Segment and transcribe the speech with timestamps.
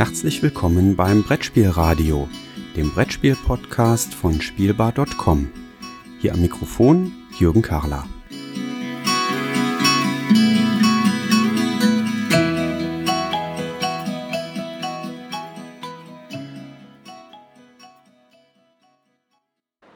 [0.00, 2.26] Herzlich willkommen beim Brettspielradio,
[2.74, 5.50] dem Brettspiel-Podcast von Spielbar.com.
[6.20, 8.06] Hier am Mikrofon Jürgen Karler.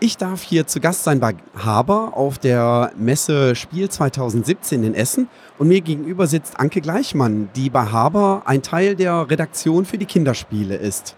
[0.04, 5.28] Ich darf hier zu Gast sein bei Haber auf der Messe Spiel 2017 in Essen
[5.56, 10.04] und mir gegenüber sitzt Anke Gleichmann, die bei Haber ein Teil der Redaktion für die
[10.04, 11.16] Kinderspiele ist.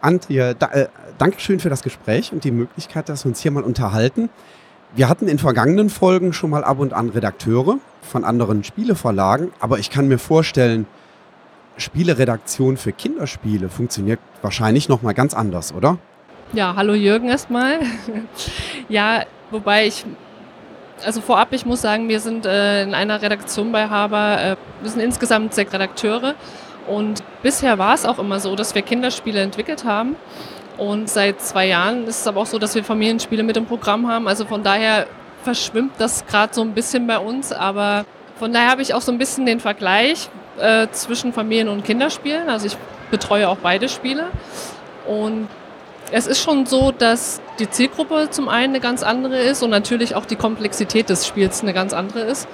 [0.00, 0.86] Antje, da, äh,
[1.18, 4.30] Dankeschön für das Gespräch und die Möglichkeit, dass wir uns hier mal unterhalten.
[4.94, 9.80] Wir hatten in vergangenen Folgen schon mal ab und an Redakteure von anderen Spieleverlagen, aber
[9.80, 10.86] ich kann mir vorstellen,
[11.78, 15.98] Spieleredaktion für Kinderspiele funktioniert wahrscheinlich noch mal ganz anders, oder?
[16.54, 17.80] Ja, hallo Jürgen erstmal.
[18.88, 20.04] ja, wobei ich,
[21.04, 24.90] also vorab, ich muss sagen, wir sind äh, in einer Redaktion bei Haber, äh, wir
[24.90, 26.36] sind insgesamt sechs Redakteure
[26.86, 30.14] und bisher war es auch immer so, dass wir Kinderspiele entwickelt haben.
[30.78, 34.08] Und seit zwei Jahren ist es aber auch so, dass wir Familienspiele mit im Programm
[34.08, 34.28] haben.
[34.28, 35.08] Also von daher
[35.42, 37.52] verschwimmt das gerade so ein bisschen bei uns.
[37.52, 38.04] Aber
[38.38, 42.48] von daher habe ich auch so ein bisschen den Vergleich äh, zwischen Familien- und Kinderspielen.
[42.48, 42.76] Also ich
[43.10, 44.26] betreue auch beide Spiele.
[45.06, 45.48] Und
[46.14, 50.14] es ist schon so, dass die Zielgruppe zum einen eine ganz andere ist und natürlich
[50.14, 52.46] auch die Komplexität des Spiels eine ganz andere ist.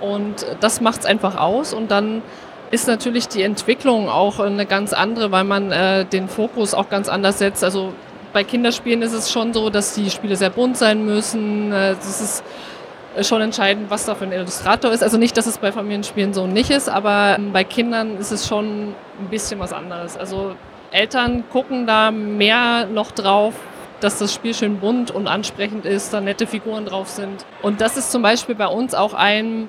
[0.00, 1.74] Und das macht es einfach aus.
[1.74, 2.22] Und dann
[2.70, 7.08] ist natürlich die Entwicklung auch eine ganz andere, weil man äh, den Fokus auch ganz
[7.08, 7.64] anders setzt.
[7.64, 7.92] Also
[8.32, 11.72] bei Kinderspielen ist es schon so, dass die Spiele sehr bunt sein müssen.
[11.72, 12.44] Äh, das ist
[13.28, 15.02] schon entscheidend, was da für ein Illustrator ist.
[15.02, 18.46] Also nicht, dass es bei Familienspielen so nicht ist, aber ähm, bei Kindern ist es
[18.46, 20.16] schon ein bisschen was anderes.
[20.16, 20.54] Also
[20.94, 23.54] Eltern gucken da mehr noch drauf,
[23.98, 27.44] dass das Spiel schön bunt und ansprechend ist, da nette Figuren drauf sind.
[27.62, 29.68] Und das ist zum Beispiel bei uns auch ein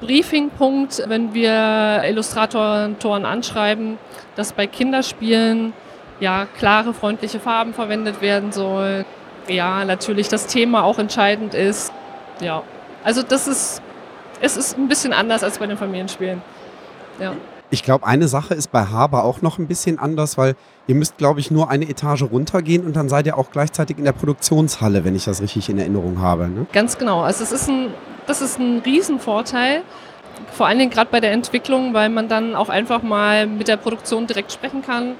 [0.00, 3.98] Briefingpunkt, wenn wir Illustratoren anschreiben,
[4.36, 5.72] dass bei Kinderspielen
[6.20, 9.04] ja klare, freundliche Farben verwendet werden soll.
[9.48, 11.92] Ja, natürlich das Thema auch entscheidend ist.
[12.40, 12.62] Ja,
[13.02, 13.82] also das ist,
[14.40, 16.40] es ist ein bisschen anders als bei den Familienspielen.
[17.18, 17.32] Ja.
[17.70, 20.54] Ich glaube, eine Sache ist bei Haber auch noch ein bisschen anders, weil
[20.86, 24.04] ihr müsst, glaube ich, nur eine Etage runtergehen und dann seid ihr auch gleichzeitig in
[24.04, 26.48] der Produktionshalle, wenn ich das richtig in Erinnerung habe.
[26.48, 26.66] Ne?
[26.72, 27.22] Ganz genau.
[27.22, 27.88] Also es ist ein,
[28.26, 29.82] das ist ein Riesenvorteil,
[30.52, 33.76] vor allen Dingen gerade bei der Entwicklung, weil man dann auch einfach mal mit der
[33.76, 35.16] Produktion direkt sprechen kann.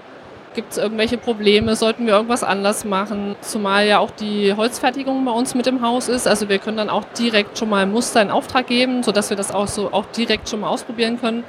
[0.54, 1.76] Gibt es irgendwelche Probleme?
[1.76, 3.36] Sollten wir irgendwas anders machen?
[3.42, 6.26] Zumal ja auch die Holzfertigung bei uns mit im Haus ist.
[6.26, 9.52] Also wir können dann auch direkt schon mal Muster in Auftrag geben, sodass wir das
[9.52, 11.44] auch so auch direkt schon mal ausprobieren können.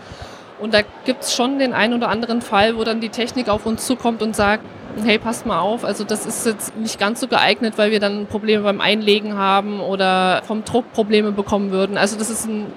[0.60, 3.66] Und da gibt es schon den einen oder anderen Fall, wo dann die Technik auf
[3.66, 4.64] uns zukommt und sagt,
[5.04, 8.26] hey, passt mal auf, also das ist jetzt nicht ganz so geeignet, weil wir dann
[8.26, 11.98] Probleme beim Einlegen haben oder vom Druck Probleme bekommen würden.
[11.98, 12.68] Also das ist ein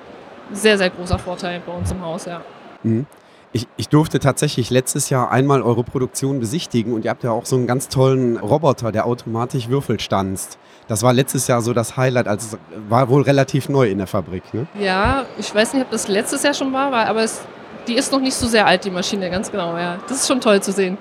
[0.53, 2.43] sehr, sehr großer Vorteil bei uns im Haus, ja.
[2.83, 3.07] Mhm.
[3.53, 7.47] Ich, ich, durfte tatsächlich letztes Jahr einmal eure Produktion besichtigen und ihr habt ja auch
[7.47, 10.57] so einen ganz tollen Roboter, der automatisch Würfel stanzt.
[10.87, 12.59] Das war letztes Jahr so das Highlight, also
[12.89, 14.69] war wohl relativ neu in der Fabrik, ne?
[14.79, 17.41] Ja, ich weiß nicht, ob das letztes Jahr schon war, aber es
[17.87, 19.99] die ist noch nicht so sehr alt, die Maschine, ganz genau, ja.
[20.09, 20.99] Das ist schon toll zu sehen.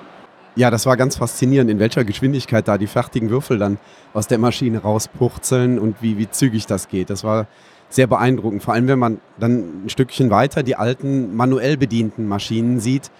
[0.56, 3.78] Ja, das war ganz faszinierend, in welcher Geschwindigkeit da die fertigen Würfel dann
[4.12, 7.08] aus der Maschine rauspurzeln und wie, wie zügig das geht.
[7.08, 7.46] Das war
[7.88, 8.62] sehr beeindruckend.
[8.62, 13.10] Vor allem, wenn man dann ein Stückchen weiter die alten manuell bedienten Maschinen sieht,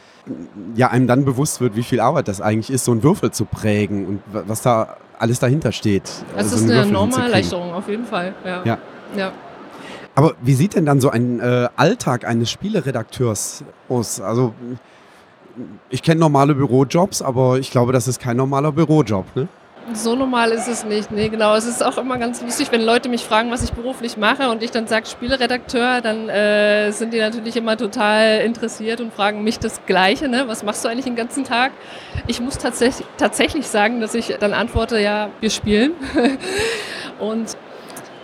[0.74, 3.44] ja, einem dann bewusst wird, wie viel Arbeit das eigentlich ist, so einen Würfel zu
[3.44, 6.04] prägen und was da alles dahinter steht.
[6.34, 8.34] Das also ist eine enorme Erleichterung, auf jeden Fall.
[8.44, 8.62] Ja.
[8.64, 8.78] ja.
[9.16, 9.32] ja.
[10.14, 14.20] Aber wie sieht denn dann so ein äh, Alltag eines Spieleredakteurs aus?
[14.20, 14.54] Also
[15.88, 19.48] ich kenne normale Bürojobs, aber ich glaube, das ist kein normaler Bürojob, ne?
[19.92, 21.10] So normal ist es nicht.
[21.10, 21.54] Nee, genau.
[21.56, 24.62] Es ist auch immer ganz lustig, wenn Leute mich fragen, was ich beruflich mache und
[24.62, 29.58] ich dann sage Spieleredakteur, dann äh, sind die natürlich immer total interessiert und fragen mich
[29.58, 30.28] das Gleiche.
[30.28, 30.44] Ne?
[30.46, 31.72] Was machst du eigentlich den ganzen Tag?
[32.28, 35.92] Ich muss tatsächlich, tatsächlich sagen, dass ich dann antworte, ja, wir spielen.
[37.18, 37.56] und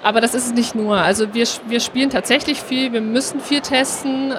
[0.07, 0.99] aber das ist es nicht nur.
[0.99, 4.33] Also wir, wir spielen tatsächlich viel, wir müssen viel testen.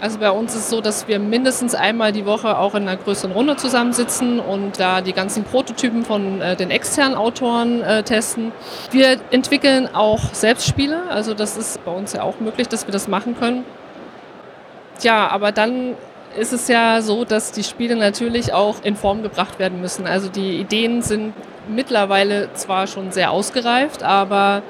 [0.00, 2.96] Also bei uns ist es so, dass wir mindestens einmal die Woche auch in einer
[2.96, 8.50] größeren Runde zusammensitzen und da die ganzen Prototypen von äh, den externen Autoren äh, testen.
[8.90, 13.08] Wir entwickeln auch Selbstspiele, also das ist bei uns ja auch möglich, dass wir das
[13.08, 13.66] machen können.
[15.02, 15.96] Ja, aber dann
[16.34, 20.06] ist es ja so, dass die Spiele natürlich auch in Form gebracht werden müssen.
[20.06, 21.34] Also die Ideen sind
[21.68, 24.62] mittlerweile zwar schon sehr ausgereift, aber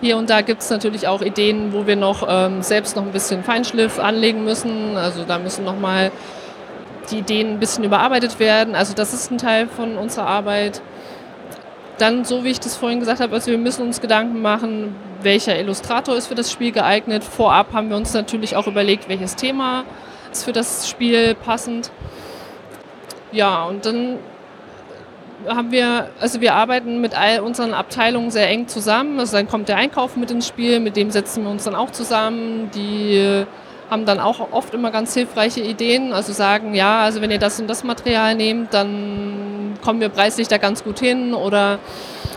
[0.00, 3.12] hier und da gibt es natürlich auch Ideen, wo wir noch ähm, selbst noch ein
[3.12, 4.96] bisschen Feinschliff anlegen müssen.
[4.96, 6.12] Also da müssen nochmal
[7.10, 8.74] die Ideen ein bisschen überarbeitet werden.
[8.74, 10.82] Also das ist ein Teil von unserer Arbeit.
[11.98, 15.58] Dann, so wie ich das vorhin gesagt habe, also wir müssen uns Gedanken machen, welcher
[15.58, 17.24] Illustrator ist für das Spiel geeignet.
[17.24, 19.84] Vorab haben wir uns natürlich auch überlegt, welches Thema
[20.30, 21.90] ist für das Spiel passend.
[23.32, 24.18] Ja, und dann
[25.46, 29.20] haben wir, also wir arbeiten mit all unseren Abteilungen sehr eng zusammen.
[29.20, 31.90] Also dann kommt der Einkauf mit ins Spiel, mit dem setzen wir uns dann auch
[31.90, 32.70] zusammen.
[32.74, 33.44] Die
[33.90, 36.12] haben dann auch oft immer ganz hilfreiche Ideen.
[36.12, 40.48] Also sagen, ja, also wenn ihr das und das Material nehmt, dann kommen wir preislich
[40.48, 41.34] da ganz gut hin.
[41.34, 41.78] Oder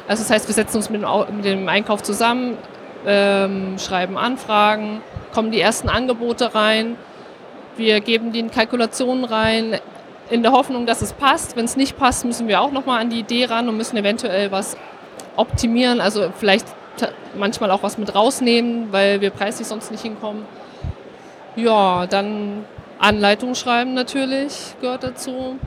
[0.07, 2.57] also das heißt, wir setzen uns mit dem, mit dem Einkauf zusammen,
[3.05, 5.01] ähm, schreiben Anfragen,
[5.33, 6.95] kommen die ersten Angebote rein.
[7.77, 9.79] Wir geben die in Kalkulationen rein,
[10.31, 11.55] in der Hoffnung, dass es passt.
[11.55, 14.51] Wenn es nicht passt, müssen wir auch nochmal an die Idee ran und müssen eventuell
[14.51, 14.77] was
[15.35, 16.01] optimieren.
[16.01, 16.65] Also vielleicht
[17.37, 20.45] manchmal auch was mit rausnehmen, weil wir preislich sonst nicht hinkommen.
[21.55, 22.65] Ja, dann
[22.99, 25.57] Anleitung schreiben natürlich gehört dazu.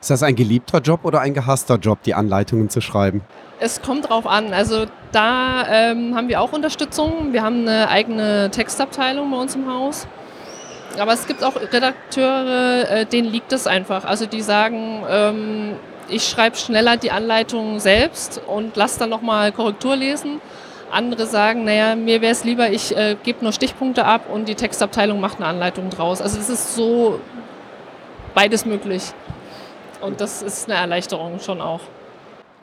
[0.00, 3.22] Ist das ein geliebter Job oder ein gehasster Job, die Anleitungen zu schreiben?
[3.58, 4.52] Es kommt drauf an.
[4.52, 7.32] Also da ähm, haben wir auch Unterstützung.
[7.32, 10.06] Wir haben eine eigene Textabteilung bei uns im Haus.
[10.98, 14.04] Aber es gibt auch Redakteure, äh, denen liegt es einfach.
[14.04, 15.76] Also die sagen, ähm,
[16.08, 20.40] ich schreibe schneller die Anleitung selbst und lasse dann nochmal Korrektur lesen.
[20.90, 24.54] Andere sagen, naja, mir wäre es lieber, ich äh, gebe nur Stichpunkte ab und die
[24.54, 26.22] Textabteilung macht eine Anleitung draus.
[26.22, 27.18] Also es ist so
[28.34, 29.12] beides möglich.
[30.00, 31.80] Und das ist eine Erleichterung schon auch.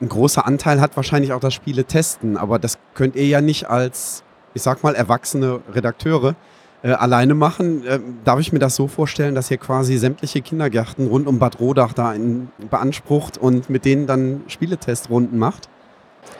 [0.00, 3.68] Ein großer Anteil hat wahrscheinlich auch das Spiele testen, aber das könnt ihr ja nicht
[3.68, 4.24] als,
[4.54, 6.34] ich sag mal, erwachsene Redakteure
[6.82, 7.86] äh, alleine machen.
[7.86, 11.60] Äh, darf ich mir das so vorstellen, dass ihr quasi sämtliche Kindergärten rund um Bad
[11.60, 15.68] Rodach da in, beansprucht und mit denen dann Spieletestrunden macht?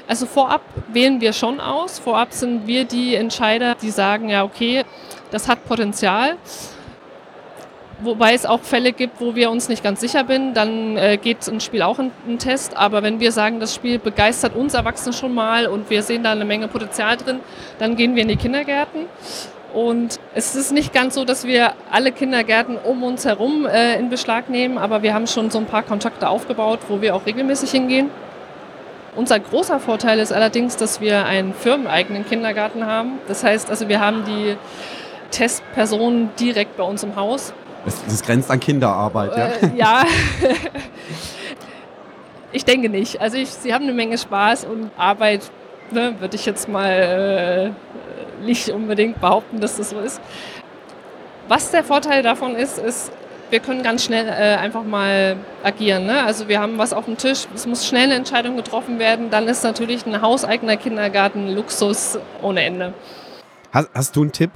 [0.09, 0.63] Also vorab
[0.93, 1.99] wählen wir schon aus.
[1.99, 4.85] Vorab sind wir die Entscheider, die sagen, ja, okay,
[5.31, 6.37] das hat Potenzial.
[8.01, 11.47] Wobei es auch Fälle gibt, wo wir uns nicht ganz sicher sind, dann äh, geht
[11.47, 12.77] ein Spiel auch in einen Test.
[12.77, 16.33] Aber wenn wir sagen, das Spiel begeistert uns Erwachsene schon mal und wir sehen da
[16.33, 17.39] eine Menge Potenzial drin,
[17.79, 19.03] dann gehen wir in die Kindergärten.
[19.73, 24.11] Und es ist nicht ganz so, dass wir alle Kindergärten um uns herum äh, in
[24.11, 27.71] Beschlag nehmen, aber wir haben schon so ein paar Kontakte aufgebaut, wo wir auch regelmäßig
[27.71, 28.11] hingehen.
[29.15, 33.19] Unser großer Vorteil ist allerdings, dass wir einen firmeneigenen Kindergarten haben.
[33.29, 34.57] Das heißt, also wir haben die
[35.31, 37.53] Testpersonen direkt bei uns im Haus.
[37.85, 39.47] Das, das grenzt an Kinderarbeit, ja?
[39.47, 40.05] Äh, ja.
[42.53, 43.21] ich denke nicht.
[43.21, 45.51] Also ich, sie haben eine Menge Spaß und Arbeit,
[45.91, 47.71] ne, würde ich jetzt mal äh,
[48.43, 50.21] nicht unbedingt behaupten, dass das so ist.
[51.49, 53.13] Was der Vorteil davon ist, ist,
[53.51, 56.07] wir können ganz schnell äh, einfach mal agieren.
[56.07, 56.23] Ne?
[56.25, 59.47] Also wir haben was auf dem Tisch, es muss schnell eine Entscheidung getroffen werden, dann
[59.47, 62.95] ist natürlich ein hauseigener Kindergarten Luxus ohne Ende.
[63.71, 64.51] Hast, hast du einen Tipp?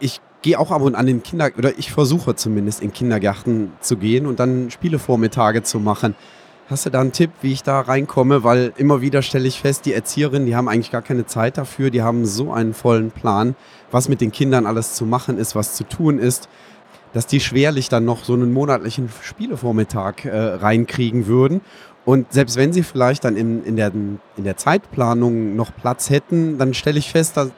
[0.00, 3.96] Ich gehe auch ab und an in Kinder oder ich versuche zumindest in Kindergärten zu
[3.96, 6.16] gehen und dann Spielevormittage zu machen.
[6.68, 8.42] Hast du da einen Tipp, wie ich da reinkomme?
[8.42, 11.90] Weil immer wieder stelle ich fest, die Erzieherinnen, die haben eigentlich gar keine Zeit dafür.
[11.90, 13.54] Die haben so einen vollen Plan,
[13.92, 16.48] was mit den Kindern alles zu machen ist, was zu tun ist,
[17.12, 21.60] dass die schwerlich dann noch so einen monatlichen Spielevormittag äh, reinkriegen würden.
[22.04, 26.58] Und selbst wenn sie vielleicht dann in, in, der, in der Zeitplanung noch Platz hätten,
[26.58, 27.52] dann stelle ich fest, dass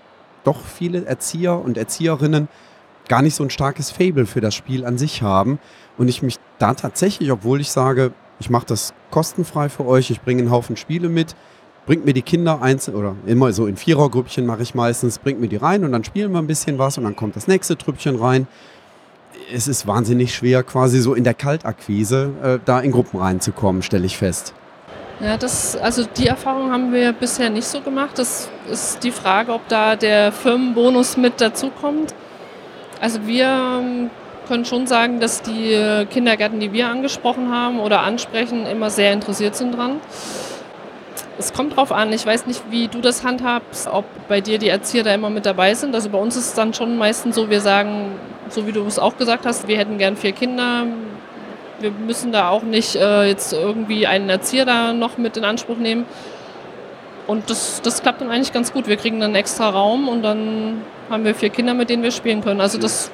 [0.45, 2.49] doch viele Erzieher und Erzieherinnen
[3.09, 5.59] gar nicht so ein starkes Fable für das Spiel an sich haben.
[5.97, 10.21] Und ich mich da tatsächlich, obwohl ich sage, ich mache das kostenfrei für euch, ich
[10.21, 11.35] bringe einen Haufen Spiele mit,
[11.87, 15.49] bringt mir die Kinder einzeln oder immer so in Vierergrüppchen mache ich meistens, bringt mir
[15.49, 18.17] die rein und dann spielen wir ein bisschen was und dann kommt das nächste Trüppchen
[18.17, 18.47] rein.
[19.53, 24.05] Es ist wahnsinnig schwer, quasi so in der Kaltakquise äh, da in Gruppen reinzukommen, stelle
[24.05, 24.53] ich fest.
[25.21, 28.19] Ja, das, also die Erfahrung haben wir bisher nicht so gemacht.
[28.19, 32.15] Das ist die Frage, ob da der Firmenbonus mit dazukommt.
[33.01, 34.11] Also wir ähm,
[34.49, 39.55] können schon sagen, dass die Kindergärten, die wir angesprochen haben oder ansprechen, immer sehr interessiert
[39.55, 40.01] sind dran.
[41.39, 44.69] Es kommt drauf an, ich weiß nicht, wie du das handhabst, ob bei dir die
[44.69, 45.95] Erzieher da immer mit dabei sind.
[45.95, 48.13] Also bei uns ist es dann schon meistens so, wir sagen,
[48.49, 50.87] so wie du es auch gesagt hast, wir hätten gern vier Kinder.
[51.79, 55.77] Wir müssen da auch nicht äh, jetzt irgendwie einen Erzieher da noch mit in Anspruch
[55.77, 56.07] nehmen.
[57.29, 58.89] Und das, das klappt dann eigentlich ganz gut.
[58.89, 62.43] Wir kriegen dann extra Raum und dann haben wir vier Kinder, mit denen wir spielen
[62.43, 62.61] können.
[62.61, 63.13] Also das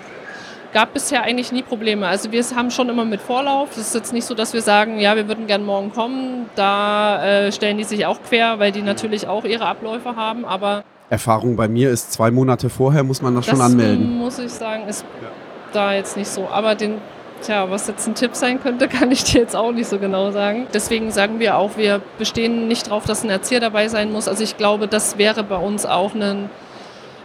[0.75, 2.07] gab bisher eigentlich nie Probleme.
[2.07, 3.71] Also wir haben schon immer mit Vorlauf.
[3.73, 6.51] Es ist jetzt nicht so, dass wir sagen, ja, wir würden gern morgen kommen.
[6.57, 10.45] Da äh, stellen die sich auch quer, weil die natürlich auch ihre Abläufe haben.
[10.45, 14.19] Aber Erfahrung bei mir ist zwei Monate vorher muss man das, das schon anmelden.
[14.19, 15.29] Muss ich sagen, ist ja.
[15.73, 16.49] da jetzt nicht so.
[16.49, 16.99] Aber den
[17.43, 20.31] Tja, was jetzt ein Tipp sein könnte, kann ich dir jetzt auch nicht so genau
[20.31, 20.67] sagen.
[20.73, 24.29] Deswegen sagen wir auch, wir bestehen nicht darauf, dass ein Erzieher dabei sein muss.
[24.29, 26.49] Also ich glaube, das wäre bei uns auch ein,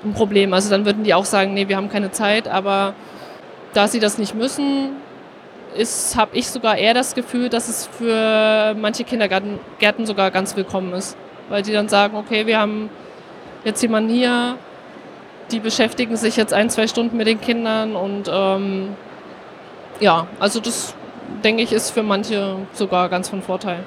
[0.04, 0.54] ein Problem.
[0.54, 2.96] Also dann würden die auch sagen, nee, wir haben keine Zeit, aber
[3.74, 4.92] da sie das nicht müssen,
[6.16, 10.94] habe ich sogar eher das Gefühl, dass es für manche Kindergärten Gärten sogar ganz willkommen
[10.94, 11.16] ist.
[11.50, 12.90] Weil die dann sagen, okay, wir haben
[13.64, 14.58] jetzt jemanden hier,
[15.52, 18.96] die beschäftigen sich jetzt ein, zwei Stunden mit den Kindern und ähm,
[20.00, 20.96] ja, also das
[21.44, 23.84] denke ich ist für manche sogar ganz von Vorteil.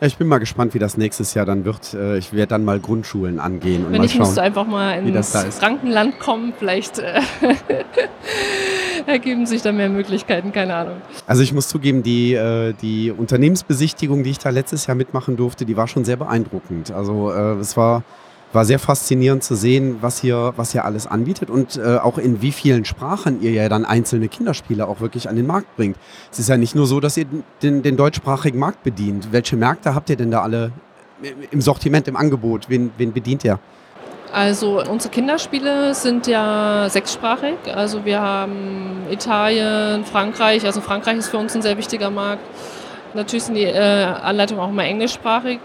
[0.00, 1.92] Ich bin mal gespannt, wie das nächstes Jahr dann wird.
[1.92, 4.20] Äh, ich werde dann mal Grundschulen angehen und Wenn mal ich schauen.
[4.20, 5.32] müsste einfach mal ins.
[5.58, 7.20] Frankenland kommen, vielleicht äh,
[9.06, 10.96] ergeben sich da mehr Möglichkeiten, keine Ahnung.
[11.26, 15.64] Also ich muss zugeben, die, äh, die Unternehmensbesichtigung, die ich da letztes Jahr mitmachen durfte,
[15.64, 16.92] die war schon sehr beeindruckend.
[16.92, 18.04] Also äh, es war,
[18.52, 22.40] war sehr faszinierend zu sehen, was hier, was hier alles anbietet und äh, auch in
[22.40, 25.96] wie vielen Sprachen ihr ja dann einzelne Kinderspiele auch wirklich an den Markt bringt.
[26.32, 27.26] Es ist ja nicht nur so, dass ihr
[27.62, 29.28] den, den deutschsprachigen Markt bedient.
[29.32, 30.72] Welche Märkte habt ihr denn da alle
[31.50, 32.68] im Sortiment, im Angebot?
[32.68, 33.58] Wen, wen bedient ihr?
[34.32, 37.56] Also unsere Kinderspiele sind ja sechssprachig.
[37.74, 40.64] Also wir haben Italien, Frankreich.
[40.64, 42.42] Also Frankreich ist für uns ein sehr wichtiger Markt.
[43.14, 45.60] Natürlich sind die äh, Anleitungen auch immer englischsprachig.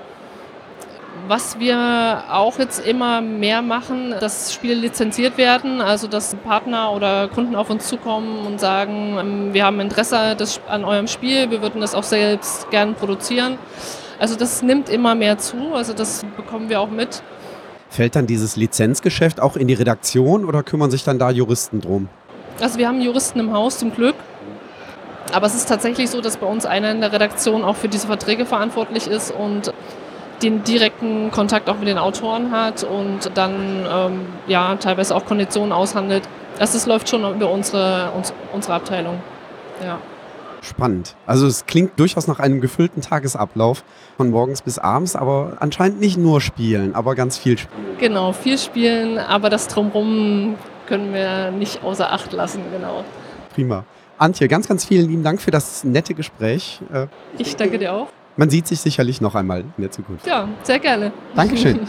[1.27, 7.29] Was wir auch jetzt immer mehr machen, dass Spiele lizenziert werden, also dass Partner oder
[7.29, 10.35] Kunden auf uns zukommen und sagen, ähm, wir haben Interesse
[10.67, 13.57] an eurem Spiel, wir würden das auch selbst gern produzieren.
[14.19, 17.23] Also das nimmt immer mehr zu, also das bekommen wir auch mit.
[17.89, 22.09] Fällt dann dieses Lizenzgeschäft auch in die Redaktion oder kümmern sich dann da Juristen drum?
[22.59, 24.15] Also wir haben Juristen im Haus zum Glück.
[25.31, 28.07] Aber es ist tatsächlich so, dass bei uns einer in der Redaktion auch für diese
[28.07, 29.73] Verträge verantwortlich ist und
[30.43, 35.71] den direkten Kontakt auch mit den Autoren hat und dann ähm, ja teilweise auch Konditionen
[35.71, 36.23] aushandelt.
[36.59, 39.19] Also es läuft schon über unsere, uns, unsere Abteilung.
[39.83, 39.99] Ja.
[40.61, 41.15] Spannend.
[41.25, 43.83] Also es klingt durchaus nach einem gefüllten Tagesablauf
[44.15, 47.97] von morgens bis abends, aber anscheinend nicht nur spielen, aber ganz viel spielen.
[47.99, 50.55] Genau, viel spielen, aber das drumherum
[50.87, 53.03] können wir nicht außer Acht lassen, genau.
[53.53, 53.83] Prima.
[54.17, 56.79] Antje, ganz, ganz vielen lieben Dank für das nette Gespräch.
[56.93, 57.07] Äh,
[57.37, 58.07] Ich danke dir auch.
[58.35, 60.25] Man sieht sich sicherlich noch einmal in der Zukunft.
[60.25, 61.13] Ja, sehr gerne.
[61.35, 61.79] Dankeschön.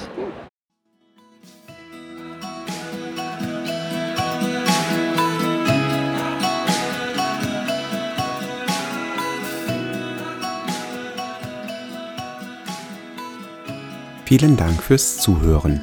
[14.27, 15.83] Vielen Dank fürs Zuhören.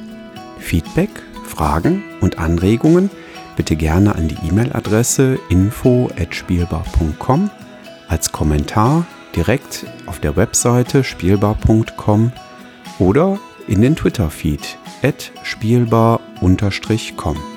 [0.58, 1.10] Feedback,
[1.44, 3.08] Fragen und Anregungen
[3.56, 7.50] bitte gerne an die E-Mail-Adresse info@spielbar.com
[8.08, 12.32] als Kommentar direkt auf der Webseite spielbar.com
[12.98, 14.78] oder in den Twitter-Feed
[15.42, 17.51] spielbar-com.